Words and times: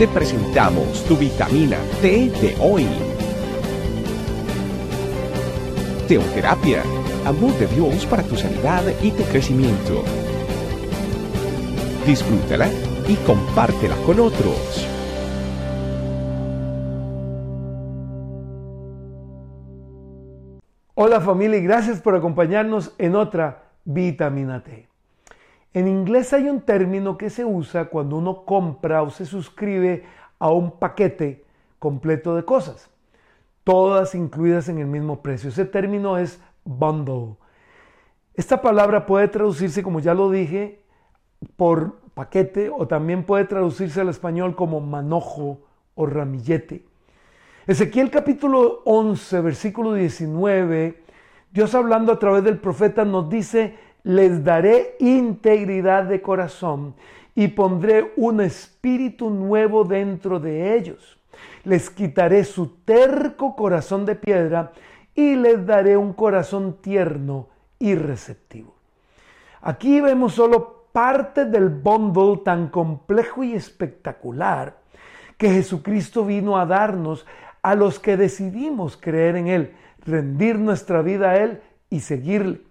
te 0.00 0.08
presentamos 0.08 1.04
tu 1.04 1.14
vitamina 1.14 1.76
T 2.00 2.30
de 2.40 2.56
hoy. 2.58 2.86
Teoterapia, 6.08 6.82
amor 7.26 7.52
de 7.58 7.66
Dios 7.66 8.06
para 8.06 8.22
tu 8.22 8.34
sanidad 8.34 8.82
y 9.02 9.10
tu 9.10 9.22
crecimiento. 9.24 10.02
Disfrútala 12.06 12.70
y 13.08 13.14
compártela 13.26 13.94
con 14.06 14.20
otros. 14.20 14.88
Hola 20.94 21.20
familia 21.20 21.58
y 21.58 21.62
gracias 21.62 22.00
por 22.00 22.14
acompañarnos 22.14 22.94
en 22.96 23.16
otra 23.16 23.64
vitamina 23.84 24.62
T. 24.62 24.89
En 25.72 25.86
inglés 25.86 26.32
hay 26.32 26.48
un 26.48 26.60
término 26.60 27.16
que 27.16 27.30
se 27.30 27.44
usa 27.44 27.86
cuando 27.86 28.16
uno 28.16 28.44
compra 28.44 29.02
o 29.02 29.10
se 29.10 29.24
suscribe 29.24 30.04
a 30.38 30.50
un 30.50 30.78
paquete 30.78 31.44
completo 31.78 32.34
de 32.34 32.44
cosas, 32.44 32.90
todas 33.62 34.14
incluidas 34.14 34.68
en 34.68 34.78
el 34.78 34.86
mismo 34.86 35.22
precio. 35.22 35.50
Ese 35.50 35.64
término 35.64 36.18
es 36.18 36.40
bundle. 36.64 37.36
Esta 38.34 38.60
palabra 38.60 39.06
puede 39.06 39.28
traducirse, 39.28 39.82
como 39.82 40.00
ya 40.00 40.14
lo 40.14 40.30
dije, 40.30 40.82
por 41.56 42.00
paquete 42.14 42.70
o 42.70 42.86
también 42.86 43.24
puede 43.24 43.44
traducirse 43.44 44.00
al 44.00 44.08
español 44.08 44.56
como 44.56 44.80
manojo 44.80 45.60
o 45.94 46.06
ramillete. 46.06 46.84
Ezequiel 47.66 48.10
capítulo 48.10 48.82
11, 48.84 49.40
versículo 49.42 49.94
19, 49.94 51.02
Dios 51.52 51.74
hablando 51.74 52.12
a 52.12 52.18
través 52.18 52.42
del 52.42 52.58
profeta 52.58 53.04
nos 53.04 53.28
dice, 53.28 53.76
les 54.02 54.42
daré 54.44 54.96
integridad 54.98 56.04
de 56.04 56.22
corazón 56.22 56.94
y 57.34 57.48
pondré 57.48 58.12
un 58.16 58.40
espíritu 58.40 59.30
nuevo 59.30 59.84
dentro 59.84 60.40
de 60.40 60.76
ellos. 60.76 61.18
Les 61.64 61.90
quitaré 61.90 62.44
su 62.44 62.66
terco 62.84 63.54
corazón 63.54 64.04
de 64.04 64.14
piedra 64.16 64.72
y 65.14 65.36
les 65.36 65.64
daré 65.66 65.96
un 65.96 66.12
corazón 66.12 66.78
tierno 66.80 67.48
y 67.78 67.94
receptivo. 67.94 68.74
Aquí 69.60 70.00
vemos 70.00 70.34
solo 70.34 70.86
parte 70.92 71.44
del 71.44 71.68
bundle 71.68 72.42
tan 72.44 72.68
complejo 72.68 73.44
y 73.44 73.54
espectacular 73.54 74.78
que 75.36 75.50
Jesucristo 75.50 76.24
vino 76.24 76.58
a 76.58 76.66
darnos 76.66 77.26
a 77.62 77.74
los 77.74 77.98
que 77.98 78.16
decidimos 78.16 78.96
creer 78.96 79.36
en 79.36 79.46
Él, 79.46 79.74
rendir 80.04 80.58
nuestra 80.58 81.02
vida 81.02 81.30
a 81.30 81.36
Él 81.36 81.62
y 81.90 82.00
seguirle 82.00 82.69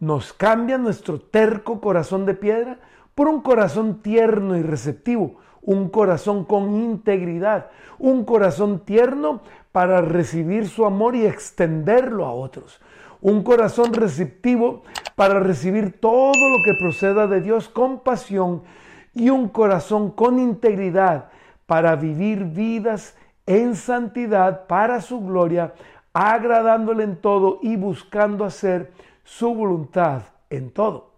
nos 0.00 0.32
cambia 0.32 0.78
nuestro 0.78 1.20
terco 1.20 1.80
corazón 1.80 2.26
de 2.26 2.34
piedra 2.34 2.78
por 3.14 3.28
un 3.28 3.40
corazón 3.40 4.00
tierno 4.00 4.56
y 4.56 4.62
receptivo, 4.62 5.36
un 5.62 5.88
corazón 5.88 6.44
con 6.44 6.74
integridad, 6.76 7.70
un 7.98 8.24
corazón 8.24 8.84
tierno 8.84 9.40
para 9.72 10.00
recibir 10.00 10.68
su 10.68 10.86
amor 10.86 11.16
y 11.16 11.26
extenderlo 11.26 12.24
a 12.24 12.32
otros, 12.32 12.80
un 13.20 13.42
corazón 13.42 13.92
receptivo 13.92 14.82
para 15.16 15.40
recibir 15.40 16.00
todo 16.00 16.32
lo 16.32 16.62
que 16.64 16.74
proceda 16.78 17.26
de 17.26 17.40
Dios 17.40 17.68
con 17.68 18.00
pasión 18.00 18.62
y 19.14 19.30
un 19.30 19.48
corazón 19.48 20.12
con 20.12 20.38
integridad 20.38 21.30
para 21.66 21.96
vivir 21.96 22.44
vidas 22.44 23.16
en 23.46 23.74
santidad 23.74 24.66
para 24.66 25.00
su 25.00 25.20
gloria, 25.20 25.74
agradándole 26.12 27.04
en 27.04 27.16
todo 27.16 27.58
y 27.62 27.76
buscando 27.76 28.44
hacer 28.44 28.92
su 29.28 29.54
voluntad 29.54 30.22
en 30.48 30.70
todo. 30.70 31.10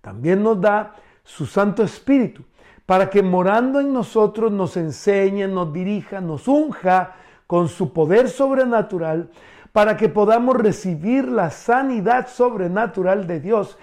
También 0.00 0.42
nos 0.42 0.60
da 0.60 0.96
su 1.22 1.46
Santo 1.46 1.84
Espíritu 1.84 2.42
para 2.86 3.08
que 3.08 3.22
morando 3.22 3.78
en 3.78 3.92
nosotros 3.92 4.50
nos 4.50 4.76
enseñe, 4.76 5.46
nos 5.46 5.72
dirija, 5.72 6.20
nos 6.20 6.48
unja 6.48 7.14
con 7.46 7.68
su 7.68 7.92
poder 7.92 8.28
sobrenatural, 8.28 9.30
para 9.70 9.96
que 9.96 10.08
podamos 10.08 10.56
recibir 10.56 11.28
la 11.28 11.50
sanidad 11.50 12.26
sobrenatural 12.28 13.28
de 13.28 13.38
Dios 13.40 13.78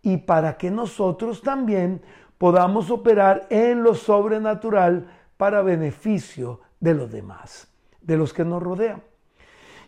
y 0.00 0.18
para 0.18 0.56
que 0.56 0.70
nosotros 0.70 1.42
también 1.42 2.02
podamos 2.38 2.90
operar 2.90 3.46
en 3.50 3.82
lo 3.82 3.94
sobrenatural 3.94 5.08
para 5.36 5.62
beneficio 5.62 6.60
de 6.78 6.94
los 6.94 7.10
demás, 7.10 7.68
de 8.00 8.16
los 8.16 8.32
que 8.32 8.44
nos 8.44 8.62
rodean. 8.62 9.02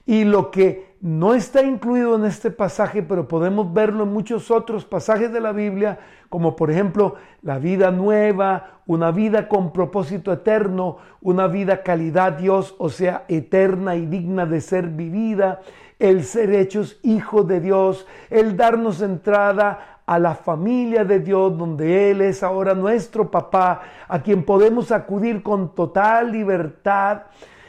Y 0.04 0.24
lo 0.24 0.50
que 0.50 0.87
no 1.00 1.34
está 1.34 1.62
incluido 1.62 2.16
en 2.16 2.24
este 2.24 2.50
pasaje, 2.50 3.02
pero 3.02 3.28
podemos 3.28 3.72
verlo 3.72 4.02
en 4.02 4.12
muchos 4.12 4.50
otros 4.50 4.84
pasajes 4.84 5.32
de 5.32 5.40
la 5.40 5.52
Biblia, 5.52 6.00
como 6.28 6.56
por 6.56 6.70
ejemplo 6.70 7.14
la 7.42 7.58
vida 7.58 7.90
nueva, 7.90 8.80
una 8.86 9.12
vida 9.12 9.48
con 9.48 9.72
propósito 9.72 10.32
eterno, 10.32 10.98
una 11.20 11.46
vida 11.46 11.82
calidad 11.82 12.32
Dios, 12.32 12.74
o 12.78 12.88
sea, 12.88 13.24
eterna 13.28 13.94
y 13.94 14.06
digna 14.06 14.44
de 14.44 14.60
ser 14.60 14.88
vivida, 14.88 15.60
el 16.00 16.24
ser 16.24 16.52
hechos 16.52 16.98
hijos 17.02 17.46
de 17.46 17.60
Dios, 17.60 18.06
el 18.28 18.56
darnos 18.56 19.00
entrada 19.00 20.00
a 20.04 20.18
la 20.18 20.34
familia 20.34 21.04
de 21.04 21.20
Dios, 21.20 21.56
donde 21.56 22.10
Él 22.10 22.22
es 22.22 22.42
ahora 22.42 22.74
nuestro 22.74 23.30
papá, 23.30 23.82
a 24.08 24.20
quien 24.22 24.42
podemos 24.42 24.90
acudir 24.90 25.42
con 25.42 25.74
total 25.74 26.32
libertad 26.32 27.22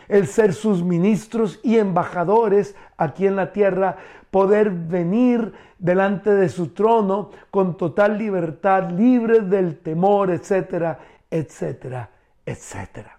el 0.09 0.27
ser 0.27 0.53
sus 0.53 0.83
ministros 0.83 1.59
y 1.63 1.77
embajadores 1.77 2.75
aquí 2.97 3.27
en 3.27 3.35
la 3.37 3.53
tierra, 3.53 3.97
poder 4.31 4.69
venir 4.71 5.53
delante 5.77 6.31
de 6.31 6.49
su 6.49 6.69
trono 6.69 7.31
con 7.51 7.77
total 7.77 8.17
libertad, 8.17 8.89
libres 8.89 9.49
del 9.49 9.77
temor, 9.77 10.31
etcétera, 10.31 10.99
etcétera, 11.31 12.09
etcétera. 12.45 13.17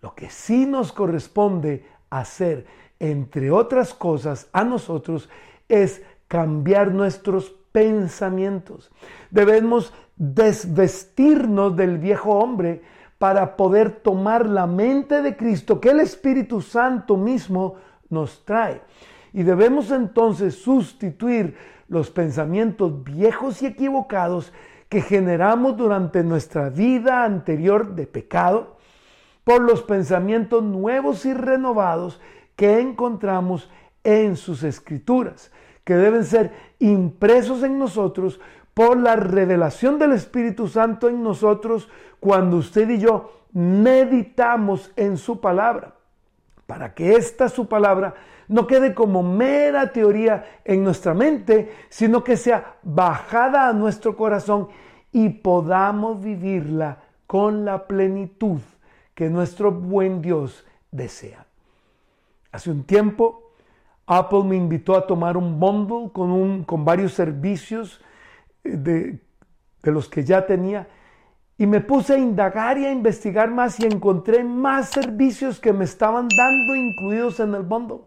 Lo 0.00 0.14
que 0.14 0.30
sí 0.30 0.66
nos 0.66 0.92
corresponde 0.92 1.86
hacer, 2.10 2.66
entre 2.98 3.50
otras 3.50 3.94
cosas, 3.94 4.48
a 4.52 4.64
nosotros 4.64 5.28
es 5.68 6.02
cambiar 6.26 6.92
nuestros 6.92 7.50
pensamientos. 7.72 8.90
Debemos 9.30 9.92
desvestirnos 10.16 11.76
del 11.76 11.98
viejo 11.98 12.32
hombre 12.38 12.82
para 13.18 13.56
poder 13.56 13.90
tomar 13.90 14.46
la 14.46 14.66
mente 14.66 15.22
de 15.22 15.36
Cristo 15.36 15.80
que 15.80 15.90
el 15.90 16.00
Espíritu 16.00 16.60
Santo 16.60 17.16
mismo 17.16 17.74
nos 18.08 18.44
trae. 18.44 18.80
Y 19.32 19.42
debemos 19.42 19.90
entonces 19.90 20.54
sustituir 20.54 21.56
los 21.88 22.10
pensamientos 22.10 23.02
viejos 23.02 23.62
y 23.62 23.66
equivocados 23.66 24.52
que 24.88 25.02
generamos 25.02 25.76
durante 25.76 26.22
nuestra 26.22 26.70
vida 26.70 27.24
anterior 27.24 27.94
de 27.94 28.06
pecado 28.06 28.78
por 29.44 29.60
los 29.60 29.82
pensamientos 29.82 30.62
nuevos 30.62 31.24
y 31.26 31.34
renovados 31.34 32.20
que 32.56 32.80
encontramos 32.80 33.70
en 34.04 34.36
sus 34.36 34.62
escrituras, 34.62 35.50
que 35.84 35.94
deben 35.94 36.24
ser 36.24 36.52
impresos 36.78 37.62
en 37.62 37.78
nosotros 37.78 38.40
por 38.78 38.96
la 38.96 39.16
revelación 39.16 39.98
del 39.98 40.12
Espíritu 40.12 40.68
Santo 40.68 41.08
en 41.08 41.20
nosotros 41.20 41.88
cuando 42.20 42.58
usted 42.58 42.88
y 42.90 42.98
yo 42.98 43.32
meditamos 43.52 44.92
en 44.94 45.16
su 45.16 45.40
palabra, 45.40 45.94
para 46.64 46.94
que 46.94 47.16
esta 47.16 47.48
su 47.48 47.66
palabra 47.66 48.14
no 48.46 48.68
quede 48.68 48.94
como 48.94 49.24
mera 49.24 49.90
teoría 49.92 50.60
en 50.64 50.84
nuestra 50.84 51.12
mente, 51.12 51.72
sino 51.88 52.22
que 52.22 52.36
sea 52.36 52.76
bajada 52.84 53.68
a 53.68 53.72
nuestro 53.72 54.16
corazón 54.16 54.68
y 55.10 55.28
podamos 55.28 56.22
vivirla 56.22 56.98
con 57.26 57.64
la 57.64 57.84
plenitud 57.88 58.60
que 59.16 59.28
nuestro 59.28 59.72
buen 59.72 60.22
Dios 60.22 60.64
desea. 60.92 61.46
Hace 62.52 62.70
un 62.70 62.84
tiempo, 62.84 63.50
Apple 64.06 64.44
me 64.44 64.54
invitó 64.54 64.94
a 64.94 65.04
tomar 65.04 65.36
un 65.36 65.58
bundle 65.58 66.12
con, 66.12 66.30
un, 66.30 66.62
con 66.62 66.84
varios 66.84 67.12
servicios 67.14 68.00
de, 68.64 69.20
los 69.82 70.08
que 70.08 70.24
ya 70.24 70.46
tenía 70.46 70.88
y 71.56 71.66
me 71.66 71.80
puse 71.80 72.14
a 72.14 72.18
indagar 72.18 72.78
y 72.78 72.86
a 72.86 72.92
investigar 72.92 73.50
más 73.50 73.80
y 73.80 73.86
encontré 73.86 74.44
más 74.44 74.90
servicios 74.90 75.58
que 75.58 75.72
me 75.72 75.84
estaban 75.84 76.28
dando 76.28 76.76
incluidos 76.76 77.40
en 77.40 77.54
el 77.54 77.62
bundle. 77.62 78.00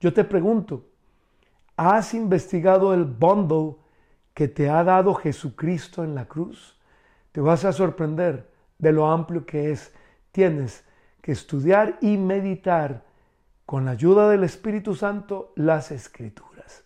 Yo 0.00 0.12
te 0.12 0.24
pregunto, 0.24 0.86
¿has 1.76 2.14
investigado 2.14 2.94
el 2.94 3.04
bundle 3.04 3.76
que 4.32 4.48
te 4.48 4.70
ha 4.70 4.82
dado 4.84 5.14
Jesucristo 5.14 6.02
en 6.02 6.14
la 6.14 6.26
cruz? 6.26 6.78
Te 7.32 7.40
vas 7.40 7.64
a 7.64 7.72
sorprender 7.72 8.50
de 8.78 8.92
lo 8.92 9.06
amplio 9.06 9.44
que 9.44 9.72
es. 9.72 9.92
Tienes 10.32 10.84
que 11.20 11.32
estudiar 11.32 11.98
y 12.00 12.16
meditar 12.16 13.04
con 13.66 13.84
la 13.84 13.90
ayuda 13.90 14.30
del 14.30 14.44
Espíritu 14.44 14.94
Santo 14.94 15.52
las 15.56 15.90
escrituras. 15.90 16.84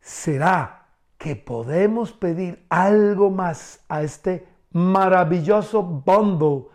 Será 0.00 0.83
que 1.24 1.36
podemos 1.36 2.12
pedir 2.12 2.66
algo 2.68 3.30
más 3.30 3.82
a 3.88 4.02
este 4.02 4.46
maravilloso 4.72 5.82
bundle 5.82 6.66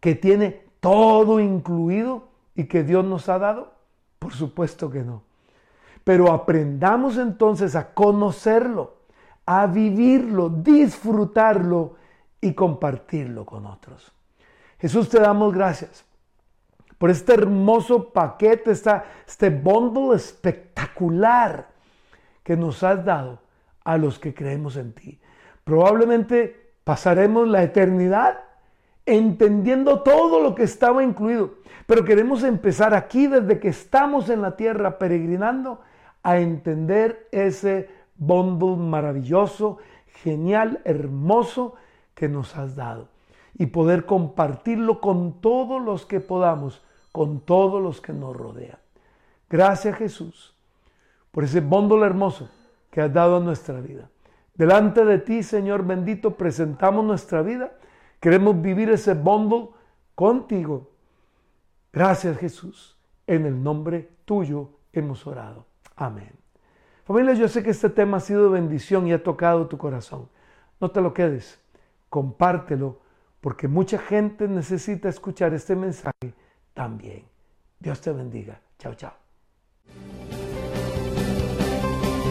que 0.00 0.16
tiene 0.16 0.64
todo 0.80 1.38
incluido 1.38 2.24
y 2.56 2.64
que 2.64 2.82
Dios 2.82 3.04
nos 3.04 3.28
ha 3.28 3.38
dado? 3.38 3.72
Por 4.18 4.32
supuesto 4.32 4.90
que 4.90 5.04
no. 5.04 5.22
Pero 6.02 6.32
aprendamos 6.32 7.16
entonces 7.16 7.76
a 7.76 7.94
conocerlo, 7.94 8.96
a 9.46 9.68
vivirlo, 9.68 10.48
disfrutarlo 10.48 11.94
y 12.40 12.54
compartirlo 12.54 13.46
con 13.46 13.66
otros. 13.66 14.10
Jesús, 14.80 15.08
te 15.08 15.20
damos 15.20 15.54
gracias 15.54 16.04
por 16.98 17.08
este 17.08 17.34
hermoso 17.34 18.08
paquete, 18.12 18.72
esta, 18.72 19.04
este 19.28 19.48
bundle 19.48 20.16
espectacular 20.16 21.68
que 22.42 22.56
nos 22.56 22.82
has 22.82 23.04
dado 23.04 23.38
a 23.84 23.96
los 23.96 24.18
que 24.18 24.34
creemos 24.34 24.76
en 24.76 24.92
ti. 24.92 25.20
Probablemente 25.64 26.74
pasaremos 26.84 27.48
la 27.48 27.62
eternidad 27.62 28.40
entendiendo 29.06 30.02
todo 30.02 30.40
lo 30.40 30.54
que 30.54 30.62
estaba 30.62 31.02
incluido, 31.02 31.54
pero 31.86 32.04
queremos 32.04 32.42
empezar 32.44 32.94
aquí 32.94 33.26
desde 33.26 33.58
que 33.58 33.68
estamos 33.68 34.28
en 34.28 34.42
la 34.42 34.56
tierra 34.56 34.98
peregrinando 34.98 35.80
a 36.22 36.38
entender 36.38 37.28
ese 37.32 37.88
bundle 38.16 38.76
maravilloso, 38.76 39.78
genial, 40.22 40.80
hermoso 40.84 41.74
que 42.14 42.28
nos 42.28 42.56
has 42.56 42.76
dado 42.76 43.08
y 43.58 43.66
poder 43.66 44.06
compartirlo 44.06 45.00
con 45.00 45.40
todos 45.40 45.82
los 45.82 46.06
que 46.06 46.20
podamos, 46.20 46.82
con 47.12 47.40
todos 47.40 47.82
los 47.82 48.00
que 48.00 48.12
nos 48.12 48.36
rodean. 48.36 48.78
Gracias 49.48 49.96
Jesús 49.96 50.54
por 51.32 51.44
ese 51.44 51.60
bundle 51.60 52.04
hermoso 52.04 52.48
que 52.90 53.00
has 53.00 53.12
dado 53.12 53.36
a 53.36 53.40
nuestra 53.40 53.80
vida. 53.80 54.10
Delante 54.54 55.04
de 55.04 55.18
ti, 55.18 55.42
Señor 55.42 55.84
bendito, 55.84 56.36
presentamos 56.36 57.04
nuestra 57.04 57.42
vida. 57.42 57.72
Queremos 58.20 58.60
vivir 58.60 58.90
ese 58.90 59.14
bundle 59.14 59.70
contigo. 60.14 60.90
Gracias 61.92 62.36
Jesús. 62.38 62.98
En 63.26 63.46
el 63.46 63.62
nombre 63.62 64.08
tuyo 64.24 64.70
hemos 64.92 65.26
orado. 65.26 65.66
Amén. 65.96 66.32
Familia, 67.04 67.34
yo 67.34 67.48
sé 67.48 67.62
que 67.62 67.70
este 67.70 67.90
tema 67.90 68.18
ha 68.18 68.20
sido 68.20 68.50
bendición 68.50 69.06
y 69.06 69.12
ha 69.12 69.22
tocado 69.22 69.66
tu 69.66 69.78
corazón. 69.78 70.28
No 70.80 70.90
te 70.90 71.00
lo 71.00 71.14
quedes 71.14 71.60
compártelo, 72.10 73.00
porque 73.40 73.68
mucha 73.68 73.98
gente 73.98 74.46
necesita 74.46 75.08
escuchar 75.08 75.54
este 75.54 75.74
mensaje 75.74 76.34
también. 76.74 77.24
Dios 77.78 78.02
te 78.02 78.12
bendiga. 78.12 78.60
Chao, 78.78 78.94
chao. 78.94 79.14